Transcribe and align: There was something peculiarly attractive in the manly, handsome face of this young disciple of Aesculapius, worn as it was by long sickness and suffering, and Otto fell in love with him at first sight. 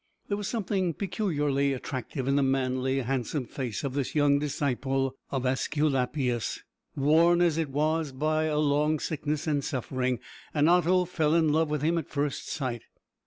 There 0.29 0.37
was 0.37 0.47
something 0.47 0.95
peculiarly 0.95 1.73
attractive 1.73 2.27
in 2.27 2.35
the 2.35 2.41
manly, 2.41 3.01
handsome 3.01 3.45
face 3.45 3.83
of 3.83 3.93
this 3.93 4.15
young 4.15 4.39
disciple 4.39 5.15
of 5.29 5.45
Aesculapius, 5.45 6.63
worn 6.95 7.39
as 7.39 7.59
it 7.59 7.69
was 7.69 8.11
by 8.11 8.51
long 8.51 8.97
sickness 8.97 9.45
and 9.45 9.63
suffering, 9.63 10.17
and 10.55 10.67
Otto 10.67 11.05
fell 11.05 11.35
in 11.35 11.51
love 11.53 11.69
with 11.69 11.83
him 11.83 11.99
at 11.99 12.09
first 12.09 12.49
sight. 12.49 12.81